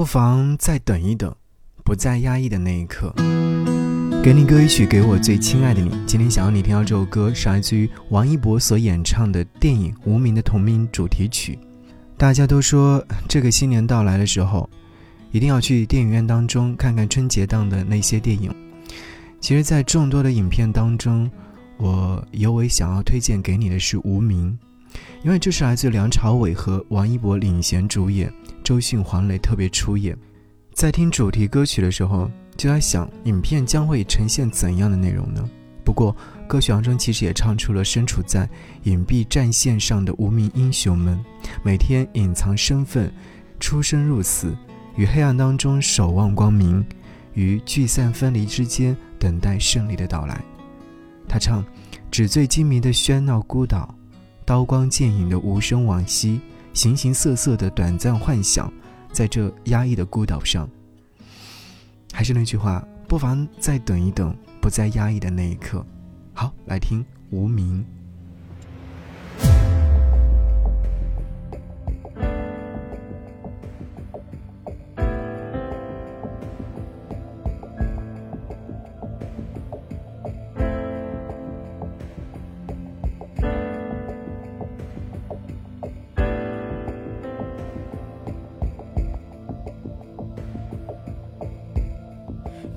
[0.00, 1.30] 不妨再等一等，
[1.84, 3.12] 不再压抑的那一刻。
[4.24, 5.90] 给你歌一曲，给我最亲爱的你。
[6.06, 11.58] 今天想要你听到这首歌，是来自于王一博所演唱的电影《无名》的同名主题曲。
[12.16, 14.70] 大家都说，这个新年到来的时候，
[15.32, 18.50] 一定要去电影院当中看看春节档的那些电影。
[19.38, 21.30] 其实，在众多的影片当中，
[21.76, 24.58] 我尤为想要推荐给你的是《无名》，
[25.22, 28.32] 因为这是来自梁朝伟和王一博领衔主演，
[28.70, 30.16] 周迅、黄磊特别出演。
[30.72, 32.30] 在听主题歌曲的时候。
[32.56, 35.42] 就在想，影片将会呈现怎样的内容呢？
[35.82, 36.14] 不过，
[36.46, 38.48] 歌曲当中其实也唱出了身处在
[38.84, 41.18] 隐蔽战线上的无名英雄们，
[41.64, 43.12] 每天隐藏身份，
[43.58, 44.54] 出生入死，
[44.94, 46.86] 于黑暗当中守望光明，
[47.32, 50.40] 于聚散分离之间等待胜利的到来。
[51.26, 51.64] 他唱：
[52.08, 53.92] 纸醉金迷的喧闹孤岛，
[54.44, 56.40] 刀光剑影的无声往昔，
[56.72, 58.72] 形形色色的短暂幻想，
[59.12, 60.68] 在这压抑的孤岛上。
[62.12, 65.84] 还是那句话，不妨再等一等，不再压抑的那一刻。
[66.32, 67.84] 好，来听《无名》。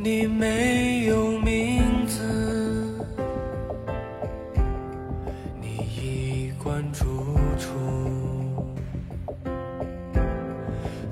[0.03, 2.19] 你没有名字，
[5.61, 7.05] 你衣冠楚
[7.57, 7.69] 楚，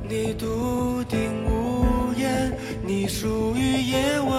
[0.09, 2.51] 你笃定无言，
[2.85, 4.37] 你属于夜晚，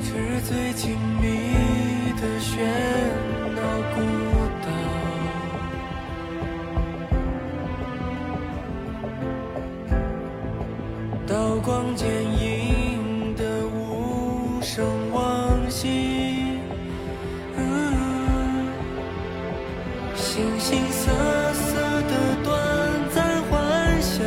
[0.00, 3.25] 纸醉金迷的喧。
[11.66, 16.60] 光剪影的无声往昔，
[17.56, 18.70] 嗯
[20.14, 21.10] 形形色
[21.54, 22.54] 色的短
[23.12, 24.24] 暂幻想，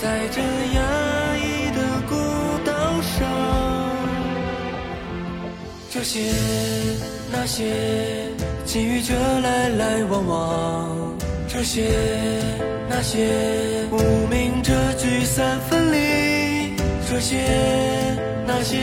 [0.00, 0.40] 在这
[0.76, 1.42] 压抑
[1.74, 2.14] 的孤
[2.64, 2.70] 岛
[3.02, 3.26] 上，
[5.90, 6.20] 这些
[7.32, 8.30] 那些
[8.64, 11.18] 给予着来来往往，
[11.48, 11.90] 这些。
[12.86, 13.96] 那些无
[14.28, 14.73] 名着
[15.04, 16.72] 聚散分离，
[17.06, 17.36] 这些
[18.46, 18.78] 那些，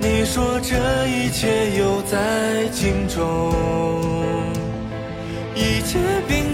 [0.00, 0.76] 你说这
[1.08, 3.52] 一切又在镜中，
[5.56, 6.49] 一切并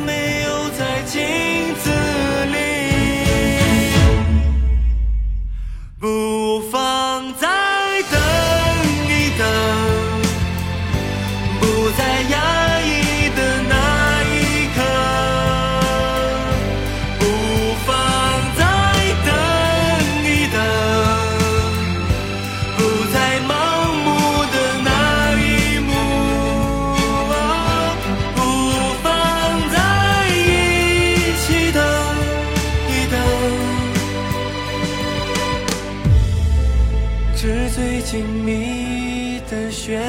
[37.76, 40.00] 最静谧的喧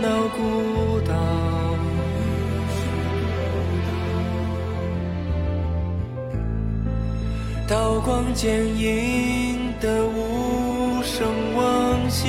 [0.00, 1.12] 闹孤岛，
[7.68, 12.26] 刀光剑影的无声往昔，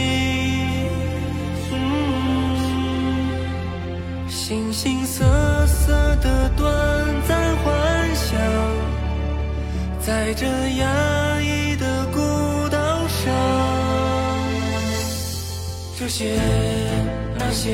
[4.28, 5.24] 形形色
[5.68, 6.68] 色的短
[7.26, 8.38] 暂幻想，
[10.02, 10.46] 在这
[10.76, 11.29] 压
[16.10, 16.26] 这些，
[17.38, 17.70] 那些，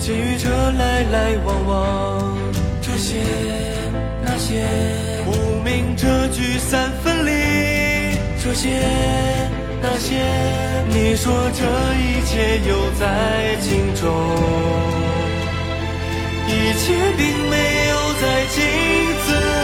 [0.00, 2.36] 介于者来来往往，
[2.82, 3.14] 这些，
[4.24, 4.66] 那些，
[5.24, 7.30] 无名者聚散分离，
[8.42, 8.82] 这些，
[9.80, 10.20] 那些，
[10.88, 14.10] 你说这一切犹在镜中，
[16.48, 17.56] 一切并没
[17.86, 18.64] 有在镜
[19.26, 19.57] 子。